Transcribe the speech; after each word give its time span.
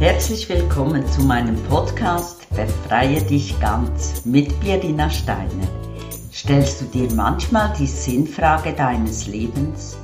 Herzlich 0.00 0.48
willkommen 0.48 1.04
zu 1.08 1.22
meinem 1.22 1.56
Podcast 1.64 2.48
Befreie 2.50 3.20
dich 3.20 3.58
ganz 3.58 4.24
mit 4.24 4.60
Birina 4.60 5.10
Steiner. 5.10 5.66
Stellst 6.32 6.80
du 6.80 6.84
dir 6.84 7.12
manchmal 7.14 7.72
die 7.76 7.88
Sinnfrage 7.88 8.74
deines 8.74 9.26
Lebens? 9.26 9.96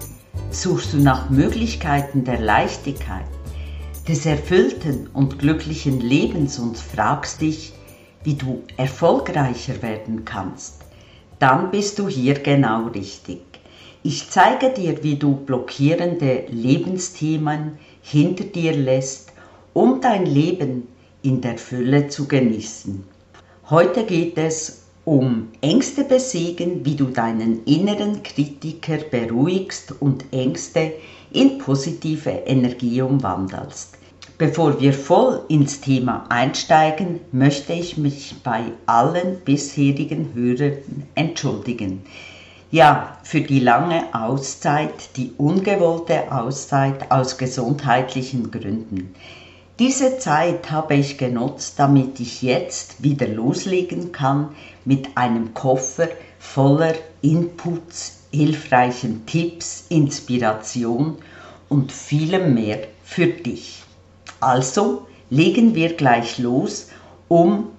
Suchst 0.50 0.94
du 0.94 0.96
nach 0.96 1.30
Möglichkeiten 1.30 2.24
der 2.24 2.40
Leichtigkeit, 2.40 3.26
des 4.08 4.26
erfüllten 4.26 5.06
und 5.14 5.38
glücklichen 5.38 6.00
Lebens 6.00 6.58
und 6.58 6.76
fragst 6.76 7.40
dich, 7.40 7.72
wie 8.24 8.34
du 8.34 8.64
erfolgreicher 8.76 9.80
werden 9.80 10.24
kannst? 10.24 10.80
Dann 11.38 11.70
bist 11.70 12.00
du 12.00 12.08
hier 12.08 12.34
genau 12.34 12.88
richtig. 12.88 13.42
Ich 14.02 14.28
zeige 14.28 14.70
dir, 14.70 15.04
wie 15.04 15.14
du 15.14 15.36
blockierende 15.36 16.46
Lebensthemen 16.48 17.78
hinter 18.02 18.42
dir 18.42 18.76
lässt, 18.76 19.33
um 19.74 20.00
dein 20.00 20.24
Leben 20.24 20.88
in 21.22 21.40
der 21.40 21.58
Fülle 21.58 22.08
zu 22.08 22.26
genießen. 22.26 23.04
Heute 23.68 24.04
geht 24.04 24.38
es 24.38 24.84
um 25.04 25.48
Ängste 25.60 26.04
besiegen, 26.04 26.84
wie 26.86 26.94
du 26.94 27.06
deinen 27.06 27.64
inneren 27.64 28.22
Kritiker 28.22 28.98
beruhigst 28.98 29.94
und 30.00 30.24
Ängste 30.32 30.92
in 31.32 31.58
positive 31.58 32.30
Energie 32.30 33.02
umwandelst. 33.02 33.98
Bevor 34.38 34.80
wir 34.80 34.92
voll 34.92 35.42
ins 35.48 35.80
Thema 35.80 36.24
einsteigen, 36.28 37.20
möchte 37.32 37.72
ich 37.72 37.96
mich 37.96 38.34
bei 38.42 38.64
allen 38.86 39.40
bisherigen 39.44 40.32
Hörern 40.34 41.04
entschuldigen. 41.14 42.02
Ja, 42.70 43.18
für 43.22 43.40
die 43.40 43.60
lange 43.60 44.12
Auszeit, 44.12 45.16
die 45.16 45.32
ungewollte 45.36 46.32
Auszeit 46.32 47.10
aus 47.10 47.38
gesundheitlichen 47.38 48.50
Gründen. 48.50 49.14
Diese 49.80 50.18
Zeit 50.18 50.70
habe 50.70 50.94
ich 50.94 51.18
genutzt, 51.18 51.74
damit 51.78 52.20
ich 52.20 52.42
jetzt 52.42 53.02
wieder 53.02 53.26
loslegen 53.26 54.12
kann 54.12 54.50
mit 54.84 55.16
einem 55.16 55.52
Koffer 55.52 56.08
voller 56.38 56.94
Inputs, 57.22 58.20
hilfreichen 58.30 59.26
Tipps, 59.26 59.86
Inspiration 59.88 61.16
und 61.68 61.90
vielem 61.90 62.54
mehr 62.54 62.86
für 63.02 63.26
dich. 63.26 63.82
Also 64.38 65.08
legen 65.28 65.74
wir 65.74 65.94
gleich 65.94 66.38
los, 66.38 66.90
um 67.28 67.70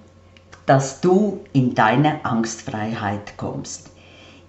dass 0.66 1.00
du 1.00 1.42
in 1.54 1.76
deine 1.76 2.26
Angstfreiheit 2.26 3.38
kommst. 3.38 3.92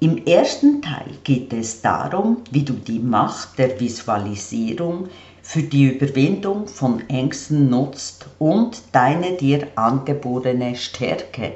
Im 0.00 0.26
ersten 0.26 0.82
Teil 0.82 1.10
geht 1.24 1.52
es 1.52 1.80
darum, 1.80 2.38
wie 2.50 2.62
du 2.62 2.74
die 2.74 2.98
Macht 2.98 3.58
der 3.58 3.78
Visualisierung 3.80 5.08
für 5.48 5.62
die 5.62 5.84
Überwindung 5.84 6.66
von 6.66 7.08
Ängsten 7.08 7.70
nutzt 7.70 8.26
und 8.40 8.82
deine 8.90 9.36
dir 9.36 9.68
angeborene 9.76 10.74
Stärke 10.74 11.52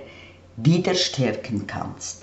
wieder 0.56 0.94
stärken 0.94 1.66
kannst. 1.66 2.22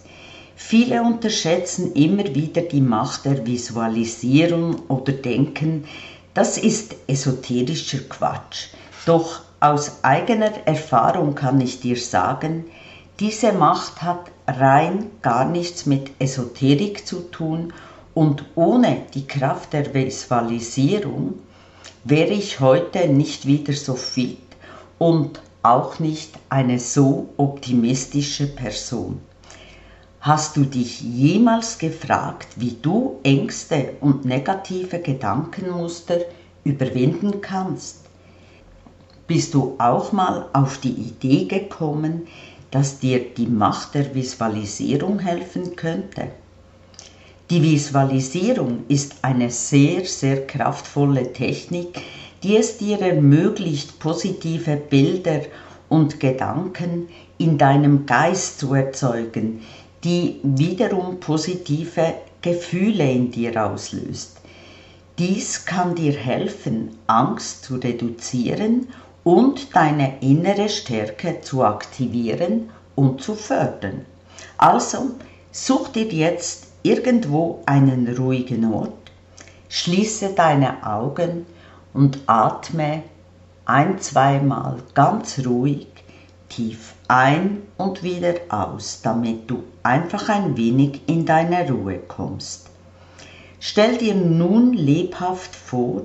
Viele 0.56 1.02
unterschätzen 1.04 1.92
immer 1.92 2.34
wieder 2.34 2.62
die 2.62 2.80
Macht 2.80 3.26
der 3.26 3.46
Visualisierung 3.46 4.84
oder 4.88 5.12
denken, 5.12 5.84
das 6.34 6.58
ist 6.58 6.96
esoterischer 7.06 8.00
Quatsch. 8.08 8.70
Doch 9.06 9.42
aus 9.60 10.04
eigener 10.04 10.66
Erfahrung 10.66 11.36
kann 11.36 11.60
ich 11.60 11.82
dir 11.82 11.98
sagen, 11.98 12.64
diese 13.20 13.52
Macht 13.52 14.02
hat 14.02 14.32
rein 14.48 15.08
gar 15.22 15.44
nichts 15.44 15.86
mit 15.86 16.12
Esoterik 16.18 17.06
zu 17.06 17.30
tun 17.30 17.74
und 18.14 18.46
ohne 18.56 19.02
die 19.14 19.28
Kraft 19.28 19.74
der 19.74 19.94
Visualisierung 19.94 21.34
wäre 22.10 22.34
ich 22.34 22.62
heute 22.62 23.10
nicht 23.10 23.46
wieder 23.46 23.74
so 23.74 23.96
fit 23.96 24.38
und 24.98 25.42
auch 25.62 26.00
nicht 26.00 26.32
eine 26.48 26.80
so 26.80 27.30
optimistische 27.36 28.48
Person. 28.48 29.20
Hast 30.22 30.56
du 30.56 30.64
dich 30.64 31.02
jemals 31.02 31.78
gefragt, 31.78 32.48
wie 32.56 32.78
du 32.82 33.20
Ängste 33.24 33.94
und 34.00 34.24
negative 34.24 35.00
Gedankenmuster 35.00 36.20
überwinden 36.64 37.42
kannst? 37.42 38.06
Bist 39.28 39.54
du 39.54 39.76
auch 39.78 40.14
mal 40.14 40.48
auf 40.54 40.78
die 40.78 40.94
Idee 40.94 41.46
gekommen, 41.46 42.28
dass 42.72 43.00
dir 43.00 43.34
die 43.34 43.48
Macht 43.48 43.96
der 43.96 44.16
Visualisierung 44.16 45.20
helfen 45.20 45.76
könnte. 45.76 46.30
Die 47.50 47.62
Visualisierung 47.62 48.84
ist 48.90 49.16
eine 49.22 49.50
sehr, 49.52 50.04
sehr 50.04 50.46
kraftvolle 50.46 51.32
Technik, 51.32 52.02
die 52.44 52.58
es 52.58 52.78
dir 52.78 53.00
ermöglicht, 53.00 54.00
positive 54.00 54.76
Bilder 54.76 55.44
und 55.88 56.20
Gedanken 56.20 57.08
in 57.38 57.58
deinem 57.58 58.06
Geist 58.06 58.60
zu 58.60 58.74
erzeugen, 58.74 59.62
die 60.04 60.42
wiederum 60.44 61.22
positive 61.22 62.16
Gefühle 62.42 63.10
in 63.10 63.32
dir 63.32 63.66
auslöst. 63.66 64.42
Dies 65.18 65.64
kann 65.64 65.96
dir 65.96 66.14
helfen, 66.14 66.98
Angst 67.08 67.64
zu 67.64 67.78
reduzieren 67.78 68.90
und 69.24 69.74
deine 69.74 70.20
innere 70.20 70.68
Stärke 70.68 71.40
zu 71.42 71.64
aktivieren 71.64 72.70
und 72.96 73.22
zu 73.22 73.36
fördern. 73.36 74.06
Also 74.58 75.12
such 75.54 75.88
dir 75.90 76.08
jetzt 76.08 76.67
irgendwo 76.84 77.62
einen 77.66 78.08
ruhigen 78.18 78.74
Ort, 78.74 79.12
schließe 79.70 80.34
deine 80.34 80.86
Augen 80.86 81.46
und 81.94 82.20
atme 82.28 83.04
ein, 83.66 84.00
zweimal 84.00 84.78
ganz 84.94 85.40
ruhig 85.46 85.88
tief 86.50 86.96
ein 87.08 87.64
und 87.78 88.04
wieder 88.04 88.36
aus, 88.50 89.02
damit 89.04 89.50
du 89.50 89.64
einfach 89.84 90.30
ein 90.30 90.58
wenig 90.58 91.02
in 91.08 91.26
deine 91.26 91.70
Ruhe 91.70 92.00
kommst. 92.00 92.70
Stell 93.60 93.98
dir 93.98 94.16
nun 94.16 94.74
lebhaft 94.74 95.56
vor, 95.56 96.04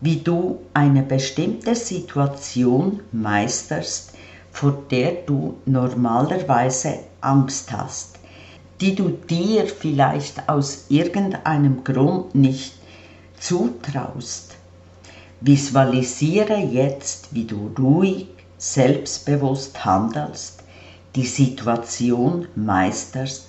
wie 0.00 0.16
du 0.16 0.60
eine 0.74 1.02
bestimmte 1.02 1.74
Situation 1.74 3.00
meisterst, 3.12 4.14
vor 4.52 4.72
der 4.90 5.12
du 5.26 5.56
normalerweise 5.66 7.00
Angst 7.20 7.72
hast, 7.72 8.19
die 8.80 8.94
du 8.94 9.10
dir 9.10 9.66
vielleicht 9.66 10.48
aus 10.48 10.86
irgendeinem 10.88 11.84
Grund 11.84 12.34
nicht 12.34 12.74
zutraust. 13.38 14.56
Visualisiere 15.40 16.56
jetzt, 16.56 17.28
wie 17.34 17.44
du 17.44 17.70
ruhig, 17.78 18.26
selbstbewusst 18.58 19.84
handelst, 19.84 20.62
die 21.14 21.26
Situation 21.26 22.46
meisterst 22.54 23.48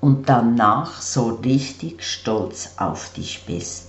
und 0.00 0.28
danach 0.28 1.00
so 1.00 1.38
richtig 1.44 2.02
stolz 2.04 2.74
auf 2.76 3.12
dich 3.12 3.44
bist. 3.46 3.88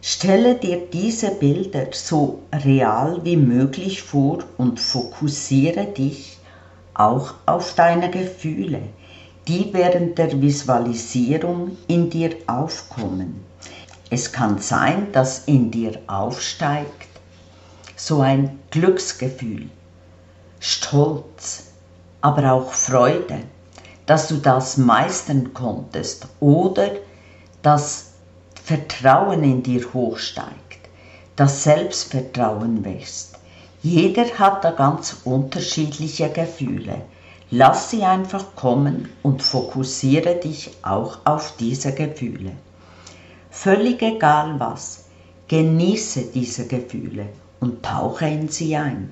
Stelle 0.00 0.54
dir 0.54 0.82
diese 0.92 1.32
Bilder 1.32 1.88
so 1.92 2.40
real 2.52 3.20
wie 3.24 3.36
möglich 3.36 4.02
vor 4.02 4.38
und 4.56 4.78
fokussiere 4.78 5.86
dich 5.86 6.38
auch 6.94 7.34
auf 7.46 7.74
deine 7.74 8.10
Gefühle, 8.10 8.80
die 9.48 9.72
während 9.72 10.18
der 10.18 10.40
Visualisierung 10.40 11.78
in 11.86 12.10
dir 12.10 12.36
aufkommen. 12.46 13.44
Es 14.10 14.30
kann 14.30 14.58
sein, 14.58 15.10
dass 15.12 15.46
in 15.46 15.70
dir 15.70 15.98
aufsteigt 16.06 17.08
so 17.96 18.20
ein 18.20 18.58
Glücksgefühl, 18.70 19.70
Stolz, 20.60 21.64
aber 22.20 22.52
auch 22.52 22.72
Freude, 22.72 23.40
dass 24.06 24.28
du 24.28 24.36
das 24.36 24.76
meistern 24.76 25.52
konntest 25.54 26.28
oder 26.40 26.90
dass 27.62 28.12
Vertrauen 28.64 29.42
in 29.44 29.62
dir 29.62 29.82
hochsteigt, 29.94 30.88
das 31.36 31.64
Selbstvertrauen 31.64 32.84
wächst. 32.84 33.38
Jeder 33.82 34.26
hat 34.38 34.64
da 34.64 34.72
ganz 34.72 35.16
unterschiedliche 35.24 36.28
Gefühle. 36.28 37.02
Lass 37.50 37.90
sie 37.90 38.02
einfach 38.02 38.54
kommen 38.56 39.08
und 39.22 39.42
fokussiere 39.42 40.34
dich 40.34 40.70
auch 40.82 41.20
auf 41.24 41.54
diese 41.58 41.94
Gefühle. 41.94 42.52
Völlig 43.50 44.02
egal 44.02 44.60
was, 44.60 45.06
genieße 45.48 46.24
diese 46.34 46.66
Gefühle 46.66 47.30
und 47.58 47.82
tauche 47.82 48.26
in 48.26 48.48
sie 48.48 48.76
ein. 48.76 49.10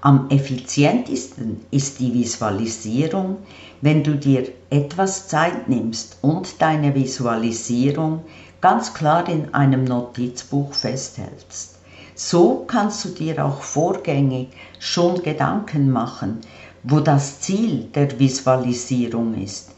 Am 0.00 0.30
effizientesten 0.30 1.62
ist 1.72 1.98
die 1.98 2.14
Visualisierung, 2.14 3.38
wenn 3.80 4.04
du 4.04 4.14
dir 4.14 4.46
etwas 4.70 5.26
Zeit 5.26 5.68
nimmst 5.68 6.18
und 6.22 6.62
deine 6.62 6.94
Visualisierung 6.94 8.20
ganz 8.60 8.94
klar 8.94 9.28
in 9.28 9.52
einem 9.54 9.82
Notizbuch 9.82 10.72
festhältst. 10.72 11.80
So 12.14 12.64
kannst 12.66 13.04
du 13.04 13.08
dir 13.08 13.44
auch 13.44 13.60
vorgängig 13.60 14.48
schon 14.78 15.22
Gedanken 15.22 15.90
machen, 15.90 16.40
wo 16.88 17.00
das 17.00 17.40
Ziel 17.40 17.88
der 17.94 18.16
Visualisierung 18.18 19.34
ist, 19.42 19.70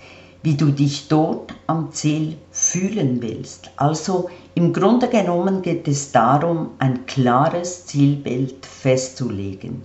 wie 0.42 0.54
du 0.54 0.66
dich 0.70 1.08
dort 1.08 1.54
am 1.66 1.90
Ziel 1.90 2.36
fühlen 2.50 3.22
willst. 3.22 3.70
Also 3.76 4.28
im 4.54 4.74
Grunde 4.74 5.08
genommen 5.08 5.62
geht 5.62 5.88
es 5.88 6.12
darum, 6.12 6.70
ein 6.78 7.06
klares 7.06 7.86
Zielbild 7.86 8.66
festzulegen. 8.66 9.82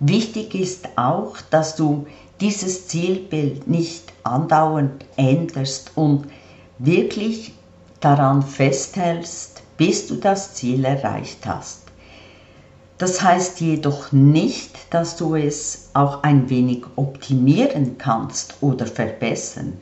Wichtig 0.00 0.56
ist 0.56 0.88
auch, 0.96 1.36
dass 1.50 1.76
du 1.76 2.06
dieses 2.40 2.88
Zielbild 2.88 3.68
nicht 3.68 4.12
andauernd 4.24 5.04
änderst 5.16 5.92
und 5.94 6.26
wirklich 6.78 7.52
daran 8.00 8.42
festhältst, 8.42 9.62
bis 9.76 10.08
du 10.08 10.16
das 10.16 10.54
Ziel 10.54 10.84
erreicht 10.84 11.46
hast. 11.46 11.83
Das 12.98 13.22
heißt 13.22 13.60
jedoch 13.60 14.12
nicht, 14.12 14.70
dass 14.90 15.16
du 15.16 15.34
es 15.34 15.90
auch 15.94 16.22
ein 16.22 16.48
wenig 16.48 16.84
optimieren 16.94 17.98
kannst 17.98 18.54
oder 18.60 18.86
verbessern. 18.86 19.74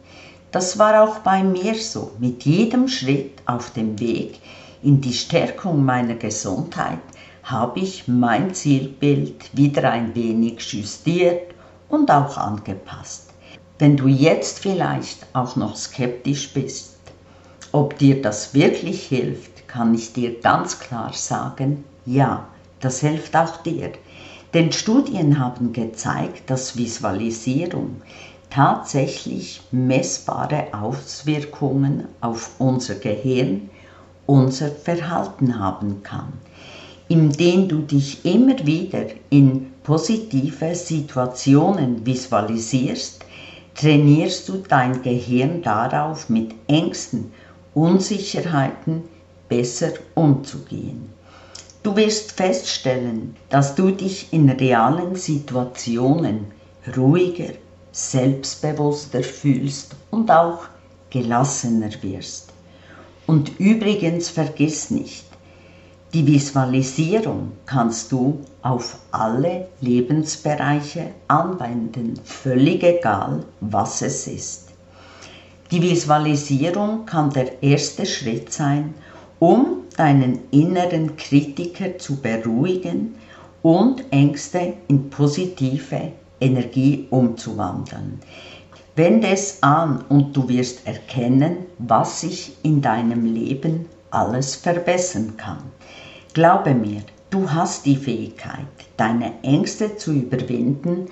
Das 0.50 0.78
war 0.78 1.02
auch 1.02 1.18
bei 1.18 1.42
mir 1.42 1.74
so. 1.74 2.12
Mit 2.18 2.44
jedem 2.44 2.88
Schritt 2.88 3.42
auf 3.44 3.70
dem 3.72 4.00
Weg 4.00 4.38
in 4.82 5.00
die 5.00 5.12
Stärkung 5.12 5.84
meiner 5.84 6.14
Gesundheit 6.14 6.98
habe 7.42 7.80
ich 7.80 8.08
mein 8.08 8.54
Zielbild 8.54 9.56
wieder 9.56 9.90
ein 9.90 10.14
wenig 10.14 10.60
justiert 10.72 11.54
und 11.88 12.10
auch 12.10 12.36
angepasst. 12.36 13.28
Wenn 13.78 13.96
du 13.96 14.06
jetzt 14.08 14.60
vielleicht 14.60 15.26
auch 15.34 15.56
noch 15.56 15.76
skeptisch 15.76 16.52
bist, 16.54 16.96
ob 17.72 17.98
dir 17.98 18.22
das 18.22 18.54
wirklich 18.54 19.02
hilft, 19.04 19.68
kann 19.68 19.94
ich 19.94 20.12
dir 20.12 20.40
ganz 20.40 20.78
klar 20.78 21.12
sagen, 21.12 21.84
ja, 22.04 22.46
das 22.82 23.00
hilft 23.00 23.34
auch 23.34 23.62
dir. 23.62 23.92
Denn 24.52 24.70
Studien 24.70 25.38
haben 25.38 25.72
gezeigt, 25.72 26.50
dass 26.50 26.76
Visualisierung 26.76 28.02
tatsächlich 28.50 29.62
messbare 29.70 30.66
Auswirkungen 30.72 32.04
auf 32.20 32.50
unser 32.58 32.96
Gehirn, 32.96 33.70
unser 34.26 34.68
Verhalten 34.68 35.58
haben 35.58 36.02
kann. 36.02 36.34
Indem 37.08 37.68
du 37.68 37.78
dich 37.78 38.24
immer 38.26 38.58
wieder 38.66 39.06
in 39.30 39.72
positive 39.82 40.74
Situationen 40.74 42.04
visualisierst, 42.04 43.24
trainierst 43.74 44.48
du 44.48 44.62
dein 44.68 45.02
Gehirn 45.02 45.62
darauf, 45.62 46.28
mit 46.28 46.54
Ängsten, 46.68 47.32
Unsicherheiten 47.74 49.02
besser 49.48 49.92
umzugehen. 50.14 51.08
Du 51.82 51.96
wirst 51.96 52.32
feststellen, 52.32 53.34
dass 53.48 53.74
du 53.74 53.90
dich 53.90 54.32
in 54.32 54.48
realen 54.48 55.16
Situationen 55.16 56.46
ruhiger, 56.96 57.54
selbstbewusster 57.90 59.24
fühlst 59.24 59.96
und 60.10 60.30
auch 60.30 60.60
gelassener 61.10 61.90
wirst. 62.02 62.52
Und 63.26 63.58
übrigens 63.58 64.28
vergiss 64.28 64.90
nicht, 64.90 65.24
die 66.14 66.26
Visualisierung 66.26 67.52
kannst 67.66 68.12
du 68.12 68.40
auf 68.60 68.98
alle 69.10 69.68
Lebensbereiche 69.80 71.10
anwenden, 71.26 72.14
völlig 72.22 72.82
egal, 72.84 73.44
was 73.60 74.02
es 74.02 74.26
ist. 74.26 74.68
Die 75.70 75.82
Visualisierung 75.82 77.06
kann 77.06 77.30
der 77.30 77.62
erste 77.62 78.04
Schritt 78.06 78.52
sein, 78.52 78.94
um 79.42 79.88
deinen 79.96 80.38
inneren 80.52 81.16
Kritiker 81.16 81.98
zu 81.98 82.20
beruhigen 82.20 83.16
und 83.60 84.04
Ängste 84.12 84.74
in 84.86 85.10
positive 85.10 86.12
Energie 86.40 87.08
umzuwandeln. 87.10 88.20
Wende 88.94 89.26
es 89.26 89.60
an 89.60 90.04
und 90.08 90.36
du 90.36 90.48
wirst 90.48 90.86
erkennen, 90.86 91.56
was 91.78 92.20
sich 92.20 92.56
in 92.62 92.82
deinem 92.82 93.34
Leben 93.34 93.86
alles 94.12 94.54
verbessern 94.54 95.36
kann. 95.36 95.64
Glaube 96.34 96.72
mir, 96.72 97.02
du 97.30 97.50
hast 97.50 97.84
die 97.84 97.96
Fähigkeit, 97.96 98.68
deine 98.96 99.42
Ängste 99.42 99.96
zu 99.96 100.12
überwinden 100.12 101.06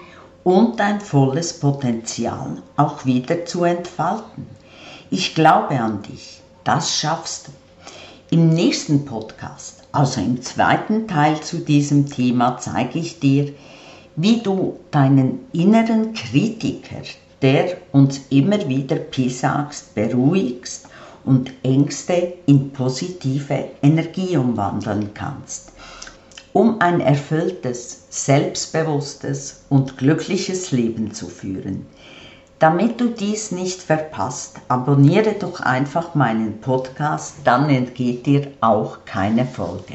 und 0.45 0.79
dein 0.79 1.01
volles 1.01 1.59
Potenzial 1.59 2.63
auch 2.77 3.05
wieder 3.05 3.45
zu 3.45 3.65
entfalten. 3.65 4.47
Ich 5.11 5.35
glaube 5.35 5.81
an 5.81 6.03
dich, 6.03 6.41
das 6.63 6.97
schaffst 6.97 7.49
du. 7.49 7.60
Im 8.33 8.51
nächsten 8.51 9.07
Podcast, 9.07 9.83
also 9.91 10.21
im 10.21 10.41
zweiten 10.41 11.09
Teil 11.09 11.41
zu 11.41 11.59
diesem 11.59 12.09
Thema, 12.09 12.59
zeige 12.59 13.01
ich 13.01 13.19
dir, 13.19 13.53
wie 14.15 14.41
du 14.41 14.79
deinen 14.93 15.41
inneren 15.53 16.15
Kritiker, 16.15 17.03
der 17.43 17.77
uns 17.91 18.21
immer 18.31 18.69
wieder 18.69 18.95
pisagst, 18.95 19.97
beruhigst 19.97 20.87
und 21.25 21.51
Ängste 21.65 22.35
in 22.47 22.71
positive 22.71 23.71
Energie 23.83 24.37
umwandeln 24.37 25.13
kannst, 25.13 25.73
um 26.53 26.81
ein 26.81 27.01
erfülltes, 27.01 28.05
selbstbewusstes 28.11 29.65
und 29.71 29.99
glückliches 29.99 30.71
Leben 30.71 31.13
zu 31.13 31.27
führen. 31.27 31.85
Damit 32.61 33.01
du 33.01 33.09
dies 33.09 33.53
nicht 33.53 33.81
verpasst, 33.81 34.59
abonniere 34.69 35.33
doch 35.33 35.61
einfach 35.61 36.15
meinen 36.15 36.61
Podcast, 36.61 37.37
dann 37.45 37.71
entgeht 37.71 38.27
dir 38.27 38.49
auch 38.61 39.07
keine 39.07 39.47
Folge. 39.47 39.95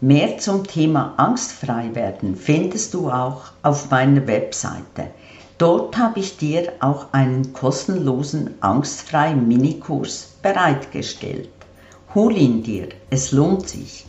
Mehr 0.00 0.38
zum 0.38 0.66
Thema 0.66 1.12
Angstfrei 1.18 1.90
werden 1.92 2.36
findest 2.36 2.94
du 2.94 3.10
auch 3.10 3.52
auf 3.62 3.90
meiner 3.90 4.26
Webseite. 4.26 5.10
Dort 5.58 5.98
habe 5.98 6.20
ich 6.20 6.38
dir 6.38 6.72
auch 6.80 7.12
einen 7.12 7.52
kostenlosen 7.52 8.54
Angstfrei 8.62 9.34
Minikurs 9.34 10.36
bereitgestellt. 10.40 11.50
Hol 12.14 12.34
ihn 12.34 12.62
dir, 12.62 12.88
es 13.10 13.30
lohnt 13.30 13.68
sich. 13.68 14.06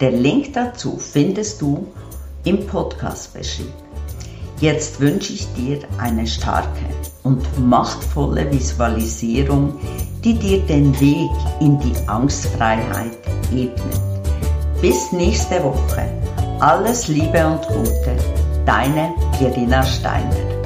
Der 0.00 0.12
Link 0.12 0.54
dazu 0.54 0.96
findest 0.96 1.60
du 1.60 1.88
im 2.42 2.66
Podcast-Beschrieb. 2.66 3.83
Jetzt 4.60 5.00
wünsche 5.00 5.32
ich 5.32 5.52
dir 5.54 5.80
eine 5.98 6.26
starke 6.26 6.84
und 7.22 7.42
machtvolle 7.58 8.50
Visualisierung, 8.52 9.74
die 10.22 10.34
dir 10.34 10.60
den 10.62 10.98
Weg 11.00 11.30
in 11.60 11.78
die 11.80 11.94
Angstfreiheit 12.06 13.18
ebnet. 13.52 14.00
Bis 14.80 15.12
nächste 15.12 15.62
Woche. 15.62 16.08
Alles 16.60 17.08
Liebe 17.08 17.46
und 17.46 17.66
Gute. 17.66 18.16
Deine 18.64 19.12
Verena 19.38 19.82
Steiner. 19.82 20.63